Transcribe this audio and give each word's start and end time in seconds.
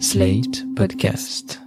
Slate 0.00 0.64
Podcast. 0.74 1.63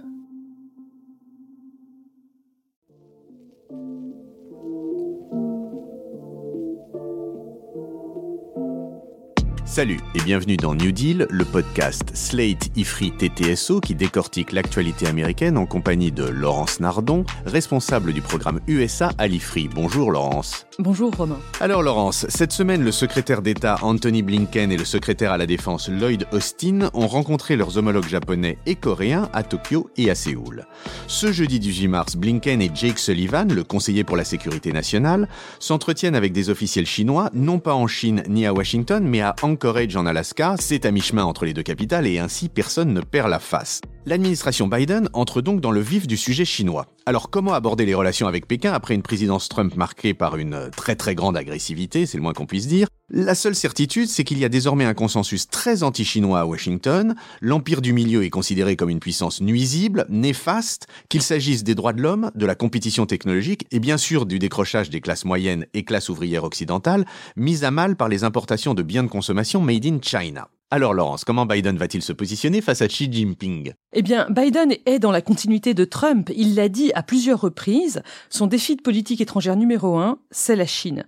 Salut 9.78 10.00
et 10.16 10.20
bienvenue 10.22 10.56
dans 10.56 10.74
New 10.74 10.90
Deal, 10.90 11.28
le 11.30 11.44
podcast 11.44 12.10
Slate 12.12 12.76
Ifri 12.76 13.12
TTSO 13.12 13.80
qui 13.80 13.94
décortique 13.94 14.50
l'actualité 14.50 15.06
américaine 15.06 15.56
en 15.56 15.66
compagnie 15.66 16.10
de 16.10 16.24
Laurence 16.24 16.80
Nardon, 16.80 17.24
responsable 17.46 18.12
du 18.12 18.20
programme 18.20 18.58
USA 18.66 19.12
à 19.18 19.28
l'Ifri. 19.28 19.68
Bonjour 19.72 20.10
Laurence. 20.10 20.66
Bonjour 20.80 21.14
Romain. 21.14 21.38
Alors 21.60 21.84
Laurence, 21.84 22.26
cette 22.28 22.50
semaine 22.50 22.82
le 22.82 22.90
secrétaire 22.90 23.40
d'État 23.40 23.78
Anthony 23.82 24.22
Blinken 24.22 24.72
et 24.72 24.76
le 24.76 24.84
secrétaire 24.84 25.30
à 25.30 25.38
la 25.38 25.46
Défense 25.46 25.88
Lloyd 25.88 26.26
Austin 26.32 26.90
ont 26.92 27.06
rencontré 27.06 27.54
leurs 27.54 27.78
homologues 27.78 28.08
japonais 28.08 28.58
et 28.66 28.74
coréens 28.74 29.28
à 29.32 29.44
Tokyo 29.44 29.90
et 29.96 30.10
à 30.10 30.16
Séoul. 30.16 30.66
Ce 31.06 31.30
jeudi 31.30 31.60
18 31.60 31.86
mars, 31.86 32.16
Blinken 32.16 32.60
et 32.60 32.70
Jake 32.74 32.98
Sullivan, 32.98 33.52
le 33.52 33.62
conseiller 33.62 34.02
pour 34.02 34.16
la 34.16 34.24
sécurité 34.24 34.72
nationale, 34.72 35.28
s'entretiennent 35.60 36.16
avec 36.16 36.32
des 36.32 36.50
officiels 36.50 36.86
chinois, 36.86 37.30
non 37.32 37.60
pas 37.60 37.74
en 37.74 37.86
Chine 37.86 38.24
ni 38.28 38.44
à 38.44 38.52
Washington, 38.52 39.06
mais 39.06 39.20
à 39.20 39.36
Anchorage 39.68 39.96
en 39.96 40.06
Alaska, 40.06 40.54
c'est 40.58 40.86
à 40.86 40.90
mi-chemin 40.90 41.24
entre 41.24 41.44
les 41.44 41.52
deux 41.52 41.62
capitales 41.62 42.06
et 42.06 42.18
ainsi 42.18 42.48
personne 42.48 42.94
ne 42.94 43.02
perd 43.02 43.28
la 43.28 43.38
face. 43.38 43.82
L'administration 44.08 44.68
Biden 44.68 45.10
entre 45.12 45.42
donc 45.42 45.60
dans 45.60 45.70
le 45.70 45.82
vif 45.82 46.06
du 46.06 46.16
sujet 46.16 46.46
chinois. 46.46 46.86
Alors 47.04 47.28
comment 47.28 47.52
aborder 47.52 47.84
les 47.84 47.92
relations 47.92 48.26
avec 48.26 48.48
Pékin 48.48 48.72
après 48.72 48.94
une 48.94 49.02
présidence 49.02 49.50
Trump 49.50 49.76
marquée 49.76 50.14
par 50.14 50.38
une 50.38 50.70
très 50.74 50.96
très 50.96 51.14
grande 51.14 51.36
agressivité, 51.36 52.06
c'est 52.06 52.16
le 52.16 52.22
moins 52.22 52.32
qu'on 52.32 52.46
puisse 52.46 52.68
dire? 52.68 52.88
La 53.10 53.34
seule 53.34 53.54
certitude, 53.54 54.08
c'est 54.08 54.24
qu'il 54.24 54.38
y 54.38 54.46
a 54.46 54.48
désormais 54.48 54.86
un 54.86 54.94
consensus 54.94 55.46
très 55.50 55.82
anti-chinois 55.82 56.40
à 56.40 56.46
Washington, 56.46 57.16
l'empire 57.42 57.82
du 57.82 57.92
milieu 57.92 58.24
est 58.24 58.30
considéré 58.30 58.76
comme 58.76 58.88
une 58.88 58.98
puissance 58.98 59.42
nuisible, 59.42 60.06
néfaste, 60.08 60.86
qu'il 61.10 61.20
s'agisse 61.20 61.62
des 61.62 61.74
droits 61.74 61.92
de 61.92 62.00
l'homme, 62.00 62.30
de 62.34 62.46
la 62.46 62.54
compétition 62.54 63.04
technologique 63.04 63.66
et 63.72 63.78
bien 63.78 63.98
sûr 63.98 64.24
du 64.24 64.38
décrochage 64.38 64.88
des 64.88 65.02
classes 65.02 65.26
moyennes 65.26 65.66
et 65.74 65.84
classes 65.84 66.08
ouvrières 66.08 66.44
occidentales, 66.44 67.04
mises 67.36 67.62
à 67.62 67.70
mal 67.70 67.94
par 67.94 68.08
les 68.08 68.24
importations 68.24 68.72
de 68.72 68.82
biens 68.82 69.02
de 69.02 69.08
consommation 69.08 69.60
made 69.60 69.84
in 69.84 69.98
China. 70.00 70.48
Alors 70.70 70.92
Laurence, 70.92 71.24
comment 71.24 71.46
Biden 71.46 71.78
va-t-il 71.78 72.02
se 72.02 72.12
positionner 72.12 72.60
face 72.60 72.82
à 72.82 72.88
Xi 72.88 73.10
Jinping? 73.10 73.72
Eh 73.94 74.02
bien, 74.02 74.26
Biden 74.28 74.74
est 74.84 74.98
dans 74.98 75.10
la 75.10 75.22
continuité 75.22 75.72
de 75.72 75.86
Trump. 75.86 76.30
Il 76.36 76.56
l'a 76.56 76.68
dit 76.68 76.92
à 76.94 77.02
plusieurs 77.02 77.40
reprises, 77.40 78.02
son 78.28 78.46
défi 78.46 78.76
de 78.76 78.82
politique 78.82 79.22
étrangère 79.22 79.56
numéro 79.56 79.96
un, 79.96 80.18
c'est 80.30 80.56
la 80.56 80.66
Chine. 80.66 81.06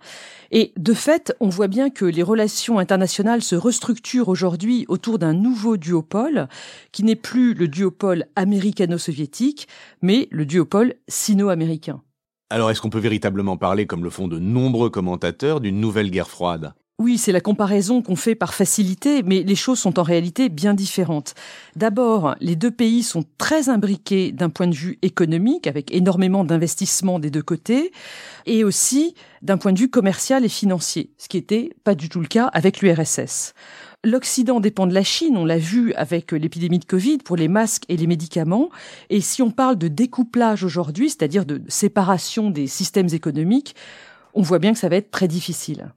Et 0.50 0.72
de 0.78 0.94
fait, 0.94 1.36
on 1.40 1.50
voit 1.50 1.68
bien 1.68 1.90
que 1.90 2.06
les 2.06 2.22
relations 2.22 2.78
internationales 2.78 3.42
se 3.42 3.54
restructurent 3.54 4.30
aujourd'hui 4.30 4.86
autour 4.88 5.18
d'un 5.18 5.34
nouveau 5.34 5.76
duopole, 5.76 6.48
qui 6.90 7.04
n'est 7.04 7.14
plus 7.14 7.52
le 7.52 7.68
duopole 7.68 8.24
américano-soviétique, 8.36 9.68
mais 10.00 10.26
le 10.30 10.46
duopole 10.46 10.94
sino-américain. 11.06 12.00
Alors 12.48 12.70
est-ce 12.70 12.80
qu'on 12.80 12.88
peut 12.88 12.98
véritablement 12.98 13.58
parler, 13.58 13.86
comme 13.86 14.04
le 14.04 14.10
font 14.10 14.26
de 14.26 14.38
nombreux 14.38 14.88
commentateurs, 14.88 15.60
d'une 15.60 15.80
nouvelle 15.80 16.10
guerre 16.10 16.30
froide? 16.30 16.72
Oui, 17.00 17.16
c'est 17.16 17.32
la 17.32 17.40
comparaison 17.40 18.02
qu'on 18.02 18.14
fait 18.14 18.34
par 18.34 18.52
facilité, 18.52 19.22
mais 19.22 19.42
les 19.42 19.54
choses 19.54 19.78
sont 19.78 19.98
en 19.98 20.02
réalité 20.02 20.50
bien 20.50 20.74
différentes. 20.74 21.34
D'abord, 21.74 22.34
les 22.40 22.56
deux 22.56 22.70
pays 22.70 23.02
sont 23.02 23.24
très 23.38 23.70
imbriqués 23.70 24.32
d'un 24.32 24.50
point 24.50 24.66
de 24.66 24.74
vue 24.74 24.98
économique, 25.00 25.66
avec 25.66 25.94
énormément 25.94 26.44
d'investissements 26.44 27.18
des 27.18 27.30
deux 27.30 27.42
côtés, 27.42 27.90
et 28.44 28.64
aussi 28.64 29.14
d'un 29.40 29.56
point 29.56 29.72
de 29.72 29.78
vue 29.78 29.88
commercial 29.88 30.44
et 30.44 30.50
financier, 30.50 31.08
ce 31.16 31.28
qui 31.28 31.38
n'était 31.38 31.70
pas 31.84 31.94
du 31.94 32.10
tout 32.10 32.20
le 32.20 32.26
cas 32.26 32.48
avec 32.52 32.82
l'URSS. 32.82 33.54
L'Occident 34.04 34.60
dépend 34.60 34.86
de 34.86 34.92
la 34.92 35.02
Chine, 35.02 35.38
on 35.38 35.46
l'a 35.46 35.56
vu 35.56 35.94
avec 35.94 36.32
l'épidémie 36.32 36.80
de 36.80 36.84
Covid 36.84 37.18
pour 37.24 37.36
les 37.36 37.48
masques 37.48 37.84
et 37.88 37.96
les 37.96 38.06
médicaments. 38.06 38.68
Et 39.08 39.22
si 39.22 39.40
on 39.40 39.50
parle 39.50 39.78
de 39.78 39.88
découplage 39.88 40.64
aujourd'hui, 40.64 41.08
c'est-à-dire 41.08 41.46
de 41.46 41.62
séparation 41.68 42.50
des 42.50 42.66
systèmes 42.66 43.08
économiques, 43.14 43.74
on 44.34 44.42
voit 44.42 44.58
bien 44.58 44.74
que 44.74 44.78
ça 44.78 44.90
va 44.90 44.96
être 44.96 45.10
très 45.10 45.28
difficile. 45.28 45.94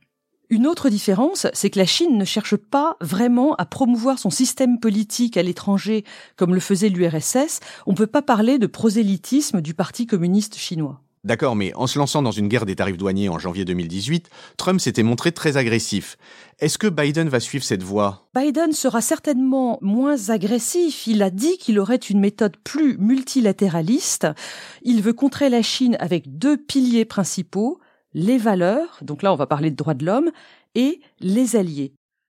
Une 0.54 0.68
autre 0.68 0.90
différence, 0.90 1.48
c'est 1.54 1.72
que 1.72 1.80
la 1.80 1.88
Chine 1.88 2.16
ne 2.16 2.26
cherche 2.26 2.56
pas 2.56 2.96
vraiment 3.02 3.56
à 3.56 3.66
promouvoir 3.66 4.20
son 4.20 4.30
système 4.30 4.80
politique 4.80 5.36
à 5.36 5.42
l'étranger 5.42 6.04
comme 6.36 6.54
le 6.54 6.60
faisait 6.60 6.90
l'URSS. 6.90 7.60
On 7.88 7.94
ne 7.94 7.98
peut 7.98 8.06
pas 8.06 8.22
parler 8.22 8.60
de 8.60 8.68
prosélytisme 8.68 9.62
du 9.62 9.74
Parti 9.74 10.06
communiste 10.06 10.56
chinois. 10.56 11.02
D'accord, 11.24 11.56
mais 11.56 11.74
en 11.74 11.88
se 11.88 11.98
lançant 11.98 12.22
dans 12.22 12.30
une 12.30 12.50
guerre 12.50 12.68
des 12.68 12.76
tarifs 12.76 12.98
douaniers 12.98 13.30
en 13.30 13.40
janvier 13.40 13.66
2018, 13.66 14.30
Trump 14.58 14.80
s'était 14.80 15.02
montré 15.02 15.32
très 15.32 15.58
agressif. 15.58 16.18
Est-ce 16.60 16.78
que 16.78 16.86
Biden 16.86 17.30
va 17.30 17.40
suivre 17.40 17.64
cette 17.64 17.82
voie? 17.82 18.28
Biden 18.36 18.74
sera 18.74 19.02
certainement 19.02 19.80
moins 19.82 20.30
agressif. 20.30 21.08
Il 21.08 21.24
a 21.24 21.32
dit 21.32 21.58
qu'il 21.58 21.80
aurait 21.80 21.96
une 21.96 22.20
méthode 22.20 22.58
plus 22.64 23.00
multilatéraliste. 23.00 24.28
Il 24.84 25.02
veut 25.02 25.14
contrer 25.14 25.50
la 25.50 25.64
Chine 25.64 25.98
avec 26.00 26.38
deux 26.38 26.58
piliers 26.58 27.06
principaux, 27.06 27.80
les 28.14 28.38
valeurs, 28.38 29.00
donc 29.02 29.24
là 29.24 29.34
on 29.34 29.36
va 29.38 29.48
parler 29.48 29.72
de 29.72 29.76
droits 29.76 29.94
de 29.94 30.06
l'homme, 30.06 30.32
et 30.76 31.02
les 31.20 31.56
alliés. 31.56 31.94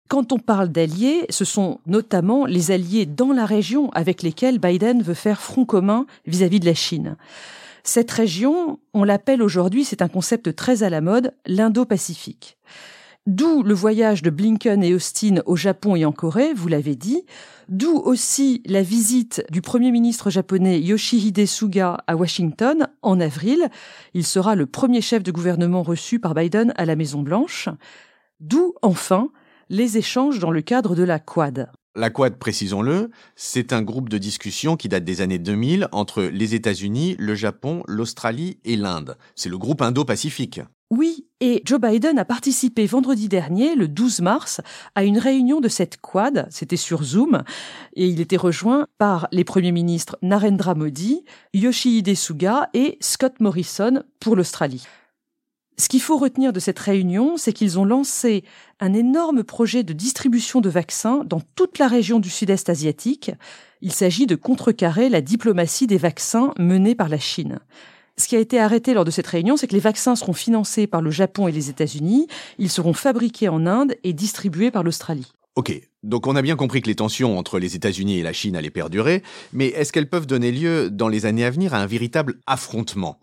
Quand 0.09 0.33
on 0.33 0.39
parle 0.39 0.69
d'alliés, 0.69 1.27
ce 1.29 1.45
sont 1.45 1.81
notamment 1.87 2.47
les 2.47 2.71
alliés 2.71 3.05
dans 3.05 3.33
la 3.33 3.45
région 3.45 3.91
avec 3.91 4.23
lesquels 4.23 4.59
Biden 4.59 5.03
veut 5.03 5.15
faire 5.15 5.43
front 5.43 5.67
commun 5.67 6.07
vis-à-vis 6.27 6.61
de 6.61 6.67
la 6.67 6.75
Chine. 6.75 7.17
Cette 7.85 8.11
région, 8.11 8.79
on 8.95 9.05
l'appelle 9.05 9.43
aujourd'hui, 9.43 9.85
c'est 9.85 10.03
un 10.03 10.09
concept 10.09 10.55
très 10.55 10.83
à 10.83 10.91
la 10.91 11.01
mode, 11.01 11.35
l'Indo-Pacifique. 11.47 12.57
D'où 13.29 13.63
le 13.63 13.75
voyage 13.75 14.23
de 14.23 14.31
Blinken 14.31 14.83
et 14.83 14.95
Austin 14.95 15.43
au 15.45 15.55
Japon 15.55 15.95
et 15.95 16.07
en 16.07 16.13
Corée, 16.13 16.55
vous 16.55 16.67
l'avez 16.67 16.97
dit, 16.97 17.27
d'où 17.69 17.99
aussi 17.99 18.63
la 18.65 18.81
visite 18.81 19.45
du 19.51 19.61
Premier 19.61 19.91
ministre 19.91 20.31
japonais 20.31 20.81
Yoshihide 20.81 21.45
Suga 21.45 21.99
à 22.07 22.17
Washington 22.17 22.89
en 23.03 23.21
avril. 23.21 23.69
Il 24.15 24.25
sera 24.25 24.55
le 24.55 24.65
premier 24.65 25.03
chef 25.03 25.23
de 25.23 25.31
gouvernement 25.31 25.83
reçu 25.83 26.19
par 26.19 26.33
Biden 26.33 26.73
à 26.79 26.87
la 26.87 26.97
Maison 26.97 27.21
Blanche. 27.21 27.69
D'où 28.41 28.73
enfin 28.81 29.29
les 29.69 29.99
échanges 29.99 30.39
dans 30.39 30.51
le 30.51 30.63
cadre 30.63 30.95
de 30.95 31.03
la 31.03 31.19
Quad. 31.19 31.71
La 31.97 32.09
Quad, 32.09 32.39
précisons-le, 32.39 33.11
c'est 33.37 33.75
un 33.75 33.83
groupe 33.83 34.09
de 34.09 34.17
discussion 34.17 34.77
qui 34.77 34.89
date 34.89 35.05
des 35.05 35.21
années 35.21 35.39
2000 35.39 35.89
entre 35.93 36.23
les 36.23 36.55
États-Unis, 36.55 37.15
le 37.19 37.35
Japon, 37.35 37.83
l'Australie 37.89 38.59
et 38.65 38.77
l'Inde. 38.77 39.19
C'est 39.35 39.51
le 39.51 39.59
groupe 39.59 39.83
Indo-Pacifique. 39.83 40.63
Oui, 40.91 41.28
et 41.41 41.63
Joe 41.65 41.81
Biden 41.81 42.19
a 42.19 42.25
participé 42.25 42.87
vendredi 42.87 43.29
dernier, 43.29 43.77
le 43.77 43.87
12 43.87 44.23
mars, 44.23 44.61
à 44.95 45.05
une 45.05 45.19
réunion 45.19 45.61
de 45.61 45.69
cette 45.69 46.01
quad, 46.01 46.49
c'était 46.51 46.77
sur 46.77 47.05
Zoom, 47.05 47.45
et 47.95 48.07
il 48.07 48.21
était 48.21 48.37
rejoint 48.37 48.89
par 48.99 49.29
les 49.31 49.45
premiers 49.45 49.73
ministres 49.73 50.19
Narendra 50.23 50.75
Modi, 50.75 51.25
Yoshihide 51.55 52.17
Suga 52.17 52.71
et 52.75 52.99
Scott 53.01 53.39
Morrison 53.39 54.03
pour 54.19 54.35
l'Australie. 54.35 54.85
Ce 55.77 55.89
qu'il 55.89 56.01
faut 56.01 56.19
retenir 56.19 56.53
de 56.53 56.59
cette 56.59 56.81
réunion, 56.81 57.37
c'est 57.37 57.53
qu'ils 57.53 57.79
ont 57.79 57.85
lancé 57.85 58.43
un 58.81 58.93
énorme 58.93 59.45
projet 59.45 59.85
de 59.85 59.93
distribution 59.93 60.61
de 60.61 60.69
vaccins 60.69 61.23
dans 61.25 61.41
toute 61.55 61.79
la 61.79 61.87
région 61.87 62.19
du 62.19 62.31
sud-est 62.31 62.69
asiatique. 62.69 63.31
Il 63.81 63.93
s'agit 63.93 64.27
de 64.27 64.35
contrecarrer 64.35 65.09
la 65.09 65.21
diplomatie 65.21 65.87
des 65.87 65.99
vaccins 65.99 66.53
menée 66.59 66.97
par 66.97 67.09
la 67.09 67.19
Chine. 67.19 67.61
Ce 68.19 68.27
qui 68.27 68.35
a 68.35 68.41
été 68.41 68.59
arrêté 68.59 68.95
lors 68.95 69.05
de 69.05 69.13
cette 69.13 69.29
réunion, 69.29 69.57
c'est 69.57 69.69
que 69.69 69.75
les 69.75 69.81
vaccins 69.81 70.17
seront 70.17 70.33
financés 70.33 70.89
par 70.89 71.01
le 71.01 71.13
Japon 71.13 71.47
et 71.47 71.53
les 71.53 71.71
États-Unis, 71.71 72.27
ils 72.59 72.69
seront 72.69 72.93
fabriqués 72.93 73.49
en 73.49 73.65
Inde 73.65 73.95
et 74.03 74.13
distribués 74.13 74.73
par 74.73 74.83
l'Australie. 74.83 75.33
Ok, 75.57 75.73
donc 76.05 76.27
on 76.27 76.37
a 76.37 76.43
bien 76.43 76.55
compris 76.55 76.81
que 76.81 76.87
les 76.87 76.95
tensions 76.95 77.37
entre 77.37 77.59
les 77.59 77.75
États-Unis 77.75 78.19
et 78.19 78.23
la 78.23 78.33
Chine 78.33 78.55
allaient 78.55 78.71
perdurer, 78.71 79.23
mais 79.53 79.67
est-ce 79.69 79.93
qu'elles 79.93 80.09
peuvent 80.09 80.27
donner 80.27 80.53
lieu 80.53 80.89
dans 80.91 81.09
les 81.09 81.27
années 81.27 81.45
à 81.45 81.51
venir 81.51 81.75
à 81.75 81.79
un 81.79 81.87
véritable 81.87 82.37
affrontement? 82.47 83.19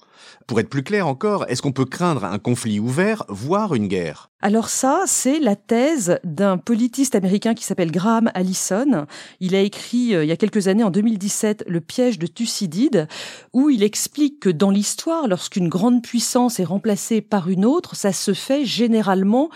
Pour 0.48 0.60
être 0.60 0.70
plus 0.70 0.84
clair 0.84 1.08
encore, 1.08 1.46
est-ce 1.50 1.62
qu'on 1.62 1.72
peut 1.72 1.86
craindre 1.86 2.26
un 2.26 2.38
conflit 2.38 2.80
ouvert, 2.80 3.24
voire 3.30 3.74
une 3.74 3.88
guerre? 3.88 4.30
Alors 4.42 4.70
ça, 4.70 5.04
c'est 5.08 5.40
la 5.40 5.56
thèse 5.56 6.20
d'un 6.24 6.58
politiste 6.58 7.16
américain 7.16 7.54
qui 7.54 7.64
s'appelle 7.64 7.92
Graham 7.92 8.30
Allison. 8.34 9.08
Il 9.40 9.56
a 9.56 9.62
écrit 9.62 10.14
euh, 10.14 10.24
il 10.24 10.28
y 10.28 10.32
a 10.32 10.38
quelques 10.38 10.68
années, 10.68 10.84
en 10.84 10.92
2017, 10.92 11.66
Le 11.68 11.82
piège 11.82 12.20
de 12.20 12.28
Thucydide, 12.28 13.08
où 13.54 13.70
il 13.70 13.82
explique 13.82 14.40
que 14.42 14.50
dans 14.50 14.70
l'histoire, 14.70 15.28
lorsqu'une 15.28 15.70
grande 15.70 16.04
puissance 16.04 16.60
est 16.60 16.66
remplacée 16.66 17.22
par 17.22 17.50
une 17.50 17.66
autre, 17.66 17.96
ça 17.96 18.14
se 18.14 18.34
fait 18.34 18.66
généralement 18.66 19.50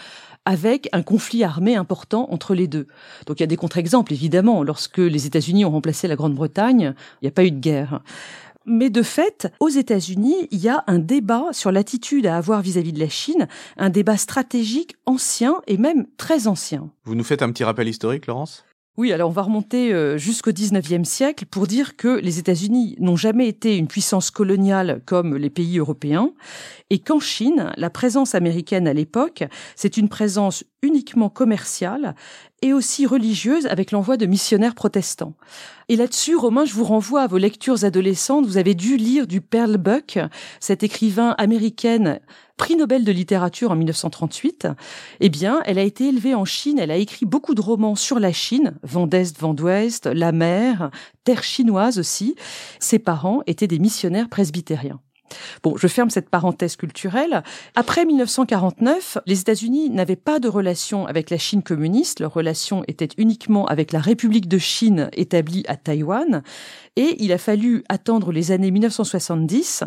avec 0.49 0.89
un 0.93 1.03
conflit 1.03 1.43
armé 1.43 1.75
important 1.75 2.27
entre 2.31 2.55
les 2.55 2.67
deux. 2.67 2.87
Donc 3.27 3.39
il 3.39 3.43
y 3.43 3.45
a 3.45 3.47
des 3.47 3.55
contre-exemples, 3.55 4.13
évidemment. 4.13 4.63
Lorsque 4.63 4.97
les 4.97 5.27
États-Unis 5.27 5.63
ont 5.63 5.69
remplacé 5.69 6.07
la 6.07 6.15
Grande-Bretagne, 6.15 6.95
il 7.21 7.25
n'y 7.25 7.27
a 7.27 7.31
pas 7.31 7.45
eu 7.45 7.51
de 7.51 7.59
guerre. 7.59 8.01
Mais 8.65 8.89
de 8.89 9.03
fait, 9.03 9.47
aux 9.59 9.69
États-Unis, 9.69 10.47
il 10.49 10.59
y 10.59 10.67
a 10.67 10.83
un 10.87 10.97
débat 10.97 11.45
sur 11.51 11.71
l'attitude 11.71 12.25
à 12.25 12.35
avoir 12.35 12.61
vis-à-vis 12.61 12.93
de 12.93 12.99
la 12.99 13.09
Chine, 13.09 13.47
un 13.77 13.91
débat 13.91 14.17
stratégique 14.17 14.95
ancien 15.05 15.61
et 15.67 15.77
même 15.77 16.07
très 16.17 16.47
ancien. 16.47 16.89
Vous 17.05 17.13
nous 17.13 17.23
faites 17.23 17.43
un 17.43 17.51
petit 17.51 17.63
rappel 17.63 17.87
historique, 17.87 18.25
Laurence? 18.25 18.65
Oui, 18.99 19.13
alors 19.13 19.29
on 19.29 19.31
va 19.31 19.43
remonter 19.43 19.93
euh, 19.93 20.17
jusqu'au 20.17 20.51
19e 20.51 21.05
siècle 21.05 21.45
pour 21.45 21.67
dire 21.67 21.95
que 21.95 22.19
les 22.19 22.37
États-Unis 22.37 22.97
n'ont 22.99 23.15
jamais 23.15 23.47
été 23.47 23.77
une 23.77 23.87
puissance 23.87 24.29
coloniale 24.29 25.01
comme 25.05 25.37
les 25.37 25.49
pays 25.49 25.79
européens 25.79 26.33
et 26.89 26.99
qu'en 26.99 27.21
Chine, 27.21 27.71
la 27.77 27.89
présence 27.89 28.35
américaine 28.35 28.89
à 28.89 28.93
l'époque, 28.93 29.45
c'est 29.77 29.95
une 29.95 30.09
présence 30.09 30.65
uniquement 30.81 31.29
commerciale 31.29 32.13
et 32.61 32.73
aussi 32.73 33.05
religieuse 33.05 33.65
avec 33.67 33.91
l'envoi 33.91 34.17
de 34.17 34.25
missionnaires 34.25 34.75
protestants. 34.75 35.33
Et 35.87 35.95
là-dessus, 35.95 36.35
Romain, 36.35 36.65
je 36.65 36.73
vous 36.73 36.83
renvoie 36.83 37.21
à 37.21 37.27
vos 37.27 37.37
lectures 37.37 37.83
adolescentes. 37.83 38.45
Vous 38.45 38.57
avez 38.57 38.75
dû 38.75 38.97
lire 38.97 39.27
du 39.27 39.41
Pearl 39.41 39.77
Buck, 39.77 40.19
cette 40.59 40.83
écrivain 40.83 41.35
américaine 41.37 42.19
prix 42.59 42.75
Nobel 42.75 43.05
de 43.05 43.11
littérature 43.11 43.71
en 43.71 43.75
1938. 43.75 44.67
Eh 45.21 45.29
bien, 45.29 45.61
elle 45.65 45.79
a 45.79 45.83
été 45.83 46.09
élevée 46.09 46.35
en 46.35 46.45
Chine. 46.45 46.77
Elle 46.77 46.91
a 46.91 46.97
écrit 46.97 47.25
beaucoup 47.25 47.55
de 47.55 47.61
romans 47.61 47.95
sur 47.95 48.19
la 48.19 48.33
Chine, 48.33 48.77
vent 48.83 49.07
d'Est, 49.07 49.39
vent 49.39 49.53
d'Ouest, 49.53 50.05
la 50.07 50.31
mer, 50.31 50.91
terre 51.23 51.41
chinoise 51.41 51.97
aussi. 51.97 52.35
Ses 52.79 52.99
parents 52.99 53.41
étaient 53.47 53.65
des 53.65 53.79
missionnaires 53.79 54.29
presbytériens. 54.29 54.99
Bon, 55.63 55.75
je 55.77 55.87
ferme 55.87 56.09
cette 56.09 56.29
parenthèse 56.29 56.75
culturelle. 56.75 57.43
Après 57.75 58.05
1949, 58.05 59.17
les 59.25 59.39
États-Unis 59.41 59.89
n'avaient 59.89 60.15
pas 60.15 60.39
de 60.39 60.47
relation 60.47 61.05
avec 61.05 61.29
la 61.29 61.37
Chine 61.37 61.63
communiste. 61.63 62.19
Leur 62.19 62.33
relation 62.33 62.83
était 62.87 63.09
uniquement 63.17 63.65
avec 63.65 63.91
la 63.91 63.99
République 63.99 64.47
de 64.47 64.57
Chine 64.57 65.09
établie 65.13 65.63
à 65.67 65.75
Taïwan. 65.75 66.43
Et 66.95 67.15
il 67.23 67.31
a 67.31 67.37
fallu 67.37 67.83
attendre 67.89 68.31
les 68.31 68.51
années 68.51 68.71
1970 68.71 69.83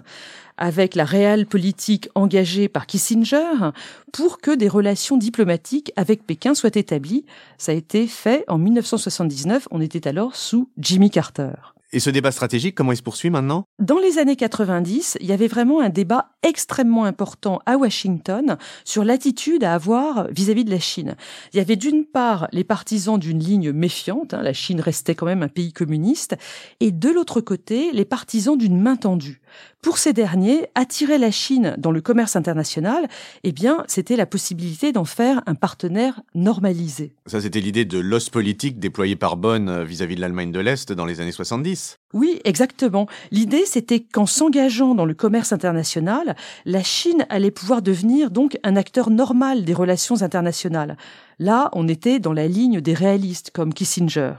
avec 0.56 0.94
la 0.94 1.05
réelle 1.05 1.47
politique 1.47 2.09
engagée 2.15 2.69
par 2.69 2.87
Kissinger 2.87 3.73
pour 4.12 4.38
que 4.38 4.55
des 4.55 4.69
relations 4.69 5.17
diplomatiques 5.17 5.93
avec 5.97 6.27
Pékin 6.27 6.55
soient 6.55 6.71
établies. 6.75 7.25
Ça 7.59 7.73
a 7.73 7.75
été 7.75 8.06
fait 8.06 8.45
en 8.49 8.59
1979. 8.59 9.69
On 9.71 9.81
était 9.81 10.06
alors 10.06 10.37
sous 10.37 10.69
Jimmy 10.79 11.11
Carter. 11.11 11.72
Et 11.94 12.00
ce 12.00 12.09
débat 12.09 12.33
stratégique, 12.33 12.75
comment 12.75 12.93
il 12.93 12.97
se 12.97 13.03
poursuit 13.03 13.29
maintenant? 13.29 13.65
Dans 13.79 13.99
les 13.99 14.17
années 14.17 14.37
90, 14.37 15.19
il 15.21 15.27
y 15.27 15.33
avait 15.33 15.47
vraiment 15.47 15.81
un 15.81 15.91
débat 15.91 16.31
extrêmement 16.43 17.05
important 17.05 17.61
à 17.67 17.77
Washington 17.77 18.56
sur 18.87 19.05
l'attitude 19.05 19.62
à 19.62 19.75
avoir 19.75 20.27
vis-à-vis 20.29 20.65
de 20.65 20.71
la 20.71 20.79
Chine. 20.79 21.17
Il 21.53 21.59
y 21.59 21.61
avait 21.61 21.77
d'une 21.77 22.06
part 22.06 22.49
les 22.50 22.65
partisans 22.65 23.19
d'une 23.19 23.41
ligne 23.41 23.73
méfiante, 23.73 24.33
hein, 24.33 24.41
la 24.43 24.55
Chine 24.55 24.81
restait 24.81 25.15
quand 25.15 25.27
même 25.27 25.43
un 25.43 25.49
pays 25.49 25.75
communiste, 25.75 26.35
et 26.81 26.93
de 26.93 27.11
l'autre 27.11 27.43
côté, 27.43 27.93
les 27.93 28.06
partisans 28.06 28.56
d'une 28.56 28.81
main 28.81 28.97
tendue. 28.97 29.42
Pour 29.82 29.99
ces 29.99 30.12
derniers, 30.12 30.69
attirer 30.75 31.19
la 31.19 31.31
Chine 31.31 31.75
dans 31.76 31.90
le 31.90 32.00
commerce 32.00 32.37
international, 32.37 33.08
eh 33.43 33.52
bien, 33.52 33.84
c'était 33.88 34.16
la 34.16 34.26
possibilité 34.26 34.93
d'en 34.93 35.04
faire 35.04 35.43
un 35.46 35.54
partenaire 35.54 36.20
normalisé. 36.34 37.14
Ça, 37.26 37.40
c'était 37.40 37.60
l'idée 37.60 37.84
de 37.84 37.99
l'os 37.99 38.31
politique 38.31 38.78
déployé 38.78 39.16
par 39.16 39.37
Bonn 39.37 39.69
euh, 39.69 39.84
vis-à-vis 39.84 40.14
de 40.14 40.20
l'Allemagne 40.20 40.52
de 40.52 40.60
l'Est 40.60 40.93
dans 40.93 41.04
les 41.04 41.20
années 41.20 41.32
70. 41.32 41.99
Oui, 42.12 42.40
exactement. 42.44 43.06
L'idée, 43.31 43.64
c'était 43.66 44.00
qu'en 44.00 44.26
s'engageant 44.26 44.94
dans 44.94 45.04
le 45.04 45.14
commerce 45.14 45.52
international, 45.52 46.37
la 46.64 46.82
Chine 46.82 47.26
allait 47.28 47.50
pouvoir 47.50 47.82
devenir 47.82 48.31
donc 48.31 48.58
un 48.62 48.76
acteur 48.76 49.10
normal 49.10 49.64
des 49.64 49.75
relations 49.75 50.22
internationales. 50.22 50.96
Là, 51.38 51.70
on 51.72 51.88
était 51.88 52.20
dans 52.20 52.32
la 52.32 52.46
ligne 52.46 52.81
des 52.81 52.94
réalistes 52.94 53.50
comme 53.52 53.75
Kissinger 53.75 54.34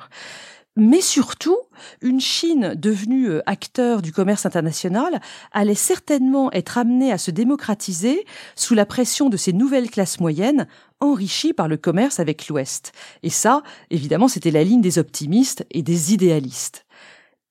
mais 0.75 1.01
surtout, 1.01 1.57
une 2.01 2.19
Chine 2.19 2.73
devenue 2.75 3.29
euh, 3.29 3.41
acteur 3.45 4.01
du 4.01 4.11
commerce 4.11 4.45
international 4.47 5.21
allait 5.51 5.75
certainement 5.75 6.51
être 6.51 6.79
amenée 6.79 7.11
à 7.11 7.19
se 7.19 7.29
démocratiser 7.29 8.25
sous 8.55 8.73
la 8.73 8.87
pression 8.87 9.29
de 9.29 9.37
ces 9.37 9.53
nouvelles 9.53 9.91
classes 9.91 10.19
moyennes 10.19 10.67
enrichies 10.99 11.53
par 11.53 11.67
le 11.67 11.77
commerce 11.77 12.19
avec 12.19 12.47
l'Ouest. 12.47 12.91
Et 13.21 13.29
ça, 13.29 13.61
évidemment, 13.91 14.27
c'était 14.27 14.51
la 14.51 14.63
ligne 14.63 14.81
des 14.81 14.97
optimistes 14.97 15.63
et 15.69 15.83
des 15.83 16.13
idéalistes. 16.13 16.85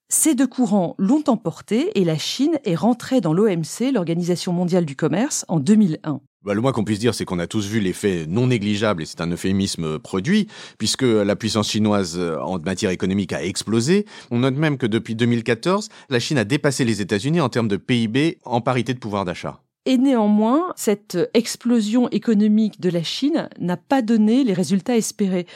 Ces 0.09 0.35
deux 0.35 0.49
courants 0.49 0.97
l'ont 0.99 1.25
emporté 1.29 1.99
et 1.99 2.05
la 2.05 2.19
Chine 2.19 2.59
est 2.65 2.75
rentrée 2.75 3.21
dans 3.21 3.33
l'OMC, 3.33 3.93
l'Organisation 3.93 4.53
mondiale 4.53 4.85
du 4.85 4.97
commerce, 4.97 5.45
en 5.49 5.61
2001. 5.61 6.21
Bah, 6.45 6.55
le 6.55 6.61
moins 6.61 6.73
qu'on 6.73 6.83
puisse 6.83 6.99
dire, 6.99 7.15
c'est 7.15 7.25
qu'on 7.25 7.39
a 7.39 7.47
tous 7.47 7.67
vu 7.67 7.79
l'effet 7.79 8.25
non 8.29 8.49
négligeable, 8.49 9.03
et 9.03 9.07
c'est 9.07 9.21
un 9.21 9.31
euphémisme 9.31 10.01
produit, 10.01 10.49
puisque 10.77 11.03
la 11.03 11.37
puissance 11.37 11.71
chinoise 11.71 12.17
euh, 12.19 12.37
en 12.41 12.59
matière 12.59 12.91
économique 12.91 13.33
a 13.33 13.45
explosé. 13.45 14.07
On 14.33 14.41
note 14.41 14.57
même 14.57 14.77
que 14.77 14.87
depuis 14.87 15.15
2014, 15.15 15.89
la 16.11 16.19
Chine 16.19 16.39
a 16.39 16.45
dépassé 16.45 16.85
les 16.85 17.01
États-Unis 17.01 17.41
en 17.41 17.49
termes 17.49 17.69
de 17.69 17.77
PIB 17.77 18.39
en 18.45 18.61
parité 18.61 18.93
de 18.93 18.99
pouvoir 18.99 19.25
d'achat. 19.25 19.61
Et 19.85 19.99
néanmoins, 19.99 20.73
cette 20.77 21.19
explosion 21.35 22.09
économique 22.11 22.81
de 22.81 22.89
la 22.89 23.03
Chine 23.03 23.49
n'a 23.59 23.77
pas 23.77 24.01
donné 24.01 24.45
les 24.45 24.53
résultats 24.53 24.97
espérés 24.97 25.47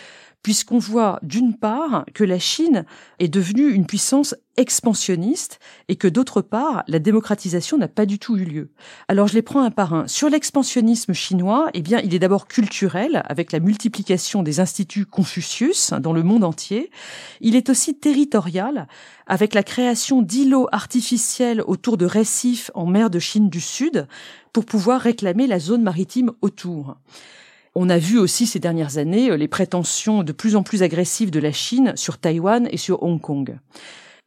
puisqu'on 0.46 0.78
voit 0.78 1.18
d'une 1.24 1.56
part 1.56 2.04
que 2.14 2.22
la 2.22 2.38
Chine 2.38 2.84
est 3.18 3.26
devenue 3.26 3.72
une 3.72 3.84
puissance 3.84 4.36
expansionniste 4.56 5.58
et 5.88 5.96
que 5.96 6.06
d'autre 6.06 6.40
part, 6.40 6.84
la 6.86 7.00
démocratisation 7.00 7.78
n'a 7.78 7.88
pas 7.88 8.06
du 8.06 8.20
tout 8.20 8.36
eu 8.36 8.44
lieu. 8.44 8.70
Alors 9.08 9.26
je 9.26 9.34
les 9.34 9.42
prends 9.42 9.64
un 9.64 9.72
par 9.72 9.92
un. 9.92 10.06
Sur 10.06 10.28
l'expansionnisme 10.28 11.14
chinois, 11.14 11.68
eh 11.74 11.82
bien, 11.82 11.98
il 11.98 12.14
est 12.14 12.20
d'abord 12.20 12.46
culturel 12.46 13.24
avec 13.24 13.50
la 13.50 13.58
multiplication 13.58 14.44
des 14.44 14.60
instituts 14.60 15.04
Confucius 15.04 15.92
dans 15.94 16.12
le 16.12 16.22
monde 16.22 16.44
entier. 16.44 16.92
Il 17.40 17.56
est 17.56 17.68
aussi 17.68 17.98
territorial 17.98 18.86
avec 19.26 19.52
la 19.52 19.64
création 19.64 20.22
d'îlots 20.22 20.68
artificiels 20.70 21.60
autour 21.66 21.96
de 21.96 22.06
récifs 22.06 22.70
en 22.74 22.86
mer 22.86 23.10
de 23.10 23.18
Chine 23.18 23.50
du 23.50 23.60
Sud 23.60 24.06
pour 24.52 24.64
pouvoir 24.64 25.00
réclamer 25.00 25.48
la 25.48 25.58
zone 25.58 25.82
maritime 25.82 26.30
autour. 26.40 26.98
On 27.78 27.90
a 27.90 27.98
vu 27.98 28.18
aussi 28.18 28.46
ces 28.46 28.58
dernières 28.58 28.96
années 28.96 29.30
euh, 29.30 29.36
les 29.36 29.48
prétentions 29.48 30.22
de 30.22 30.32
plus 30.32 30.56
en 30.56 30.62
plus 30.62 30.82
agressives 30.82 31.30
de 31.30 31.38
la 31.38 31.52
Chine 31.52 31.92
sur 31.94 32.16
Taïwan 32.16 32.66
et 32.70 32.78
sur 32.78 33.02
Hong 33.02 33.20
Kong. 33.20 33.58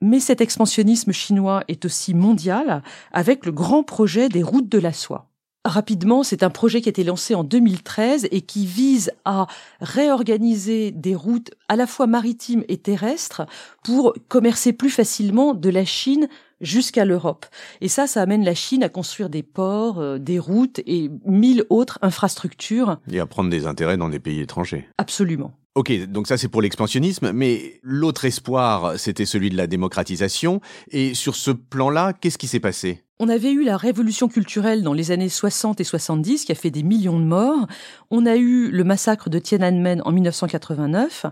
Mais 0.01 0.19
cet 0.19 0.39
expansionnisme 0.39 1.11
chinois 1.11 1.63
est 1.67 1.83
aussi 1.83 2.13
mondial 2.13 2.83
avec 3.11 3.47
le 3.47 3.51
grand 3.51 3.81
projet 3.81 4.29
des 4.29 4.43
routes 4.43 4.69
de 4.69 4.77
la 4.77 4.93
soie. 4.93 5.31
Rapidement, 5.65 6.23
c'est 6.23 6.43
un 6.43 6.49
projet 6.49 6.79
qui 6.79 6.87
a 6.87 6.91
été 6.91 7.03
lancé 7.03 7.35
en 7.35 7.43
2013 7.43 8.29
et 8.31 8.41
qui 8.41 8.65
vise 8.65 9.11
à 9.25 9.47
réorganiser 9.81 10.91
des 10.91 11.15
routes 11.15 11.51
à 11.67 11.75
la 11.75 11.85
fois 11.85 12.07
maritimes 12.07 12.63
et 12.69 12.77
terrestres 12.77 13.45
pour 13.83 14.13
commercer 14.29 14.71
plus 14.71 14.89
facilement 14.89 15.53
de 15.53 15.69
la 15.69 15.83
Chine 15.83 16.29
jusqu'à 16.61 17.03
l'Europe. 17.03 17.45
Et 17.81 17.89
ça, 17.89 18.07
ça 18.07 18.21
amène 18.21 18.45
la 18.45 18.55
Chine 18.55 18.83
à 18.83 18.89
construire 18.89 19.29
des 19.29 19.43
ports, 19.43 19.99
euh, 19.99 20.17
des 20.17 20.39
routes 20.39 20.79
et 20.85 21.09
mille 21.25 21.65
autres 21.69 21.99
infrastructures. 22.01 22.97
Et 23.11 23.19
à 23.19 23.25
prendre 23.25 23.49
des 23.49 23.65
intérêts 23.65 23.97
dans 23.97 24.09
des 24.09 24.19
pays 24.19 24.39
étrangers. 24.39 24.87
Absolument. 24.97 25.51
Ok, 25.75 25.91
donc 26.07 26.27
ça 26.27 26.37
c'est 26.37 26.47
pour 26.47 26.61
l'expansionnisme, 26.61 27.31
mais 27.31 27.79
l'autre 27.83 28.25
espoir, 28.25 28.99
c'était 28.99 29.25
celui 29.25 29.49
de 29.49 29.57
la 29.57 29.67
démocratisation. 29.67 30.61
Et 30.91 31.13
sur 31.13 31.35
ce 31.35 31.51
plan-là, 31.51 32.13
qu'est-ce 32.13 32.37
qui 32.37 32.47
s'est 32.47 32.59
passé? 32.59 33.03
On 33.19 33.29
avait 33.29 33.51
eu 33.51 33.63
la 33.63 33.77
révolution 33.77 34.29
culturelle 34.29 34.81
dans 34.81 34.93
les 34.93 35.11
années 35.11 35.29
60 35.29 35.79
et 35.81 35.83
70 35.83 36.45
qui 36.45 36.51
a 36.51 36.55
fait 36.55 36.71
des 36.71 36.83
millions 36.83 37.19
de 37.19 37.25
morts. 37.25 37.67
On 38.11 38.25
a 38.25 38.37
eu 38.37 38.71
le 38.71 38.83
massacre 38.83 39.29
de 39.29 39.39
Tiananmen 39.39 40.01
en 40.05 40.11
1989. 40.11 41.25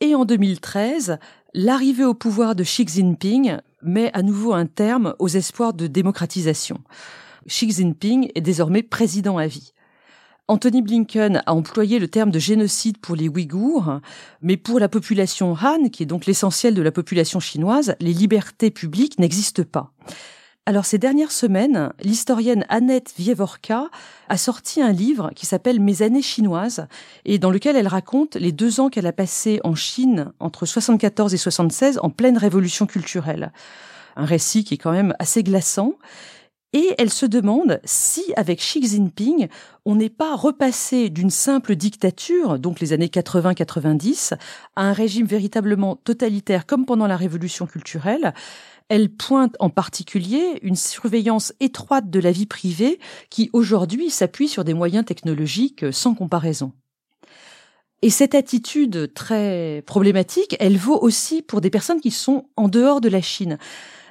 Et 0.00 0.14
en 0.14 0.24
2013, 0.24 1.18
l'arrivée 1.54 2.04
au 2.04 2.14
pouvoir 2.14 2.54
de 2.54 2.64
Xi 2.64 2.86
Jinping 2.88 3.58
met 3.82 4.10
à 4.14 4.22
nouveau 4.22 4.54
un 4.54 4.66
terme 4.66 5.14
aux 5.18 5.28
espoirs 5.28 5.74
de 5.74 5.86
démocratisation. 5.86 6.78
Xi 7.46 7.70
Jinping 7.70 8.30
est 8.34 8.40
désormais 8.40 8.82
président 8.82 9.38
à 9.38 9.46
vie. 9.46 9.72
Anthony 10.52 10.82
Blinken 10.82 11.42
a 11.46 11.54
employé 11.54 11.98
le 11.98 12.08
terme 12.08 12.30
de 12.30 12.38
génocide 12.38 12.98
pour 12.98 13.16
les 13.16 13.26
Ouïghours, 13.26 14.00
mais 14.42 14.58
pour 14.58 14.80
la 14.80 14.90
population 14.90 15.56
Han, 15.58 15.88
qui 15.88 16.02
est 16.02 16.06
donc 16.06 16.26
l'essentiel 16.26 16.74
de 16.74 16.82
la 16.82 16.92
population 16.92 17.40
chinoise, 17.40 17.96
les 18.00 18.12
libertés 18.12 18.70
publiques 18.70 19.18
n'existent 19.18 19.62
pas. 19.62 19.94
Alors 20.66 20.84
ces 20.84 20.98
dernières 20.98 21.32
semaines, 21.32 21.94
l'historienne 22.02 22.66
Annette 22.68 23.14
Vievorka 23.16 23.88
a 24.28 24.36
sorti 24.36 24.82
un 24.82 24.92
livre 24.92 25.30
qui 25.34 25.46
s'appelle 25.46 25.80
Mes 25.80 26.02
années 26.02 26.20
chinoises 26.20 26.86
et 27.24 27.38
dans 27.38 27.50
lequel 27.50 27.74
elle 27.74 27.88
raconte 27.88 28.36
les 28.36 28.52
deux 28.52 28.78
ans 28.78 28.90
qu'elle 28.90 29.06
a 29.06 29.12
passés 29.14 29.58
en 29.64 29.74
Chine 29.74 30.32
entre 30.38 30.66
74 30.66 31.32
et 31.32 31.38
76 31.38 31.98
en 32.02 32.10
pleine 32.10 32.36
révolution 32.36 32.84
culturelle. 32.84 33.52
Un 34.16 34.26
récit 34.26 34.64
qui 34.64 34.74
est 34.74 34.78
quand 34.78 34.92
même 34.92 35.14
assez 35.18 35.42
glaçant. 35.42 35.94
Et 36.74 36.94
elle 36.96 37.10
se 37.10 37.26
demande 37.26 37.80
si, 37.84 38.32
avec 38.34 38.58
Xi 38.58 38.82
Jinping, 38.82 39.48
on 39.84 39.94
n'est 39.94 40.08
pas 40.08 40.34
repassé 40.34 41.10
d'une 41.10 41.28
simple 41.28 41.76
dictature, 41.76 42.58
donc 42.58 42.80
les 42.80 42.94
années 42.94 43.08
80-90, 43.08 44.34
à 44.76 44.82
un 44.82 44.92
régime 44.94 45.26
véritablement 45.26 45.96
totalitaire 45.96 46.64
comme 46.64 46.86
pendant 46.86 47.06
la 47.06 47.16
révolution 47.16 47.66
culturelle, 47.66 48.32
elle 48.88 49.10
pointe 49.10 49.54
en 49.58 49.70
particulier 49.70 50.58
une 50.62 50.76
surveillance 50.76 51.52
étroite 51.60 52.08
de 52.10 52.20
la 52.20 52.32
vie 52.32 52.46
privée 52.46 52.98
qui 53.28 53.50
aujourd'hui 53.52 54.10
s'appuie 54.10 54.48
sur 54.48 54.64
des 54.64 54.74
moyens 54.74 55.04
technologiques 55.04 55.84
sans 55.92 56.14
comparaison. 56.14 56.72
Et 58.02 58.10
cette 58.10 58.34
attitude 58.34 59.12
très 59.14 59.82
problématique, 59.86 60.56
elle 60.58 60.76
vaut 60.76 60.98
aussi 60.98 61.40
pour 61.40 61.60
des 61.60 61.70
personnes 61.70 62.00
qui 62.00 62.10
sont 62.10 62.48
en 62.56 62.68
dehors 62.68 63.00
de 63.00 63.08
la 63.08 63.20
Chine. 63.20 63.58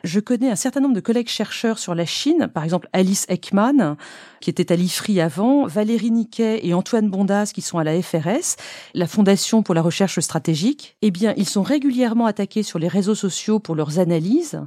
Je 0.04 0.20
connais 0.20 0.50
un 0.50 0.56
certain 0.56 0.80
nombre 0.80 0.96
de 0.96 1.00
collègues 1.00 1.28
chercheurs 1.28 1.78
sur 1.78 1.94
la 1.94 2.06
Chine, 2.06 2.50
par 2.52 2.64
exemple 2.64 2.90
Alice 2.92 3.26
Ekman, 3.30 3.98
qui 4.40 4.50
était 4.50 4.72
à 4.72 4.76
l'IFRI 4.76 5.22
avant, 5.22 5.68
Valérie 5.68 6.10
Niquet 6.10 6.66
et 6.66 6.74
Antoine 6.74 7.10
Bondas, 7.10 7.52
qui 7.54 7.62
sont 7.62 7.78
à 7.78 7.84
la 7.84 8.02
FRS, 8.02 8.58
la 8.96 9.06
Fondation 9.06 9.62
pour 9.62 9.76
la 9.76 9.84
recherche 9.84 10.20
stratégique. 10.20 10.98
Eh 11.04 11.12
bien, 11.12 11.34
ils 11.38 11.48
sont 11.48 11.62
régulièrement 11.62 12.26
attaqués 12.26 12.64
sur 12.64 12.80
les 12.80 12.88
réseaux 12.88 13.16
sociaux 13.16 13.60
pour 13.60 13.76
leurs 13.76 14.00
analyses 14.00 14.60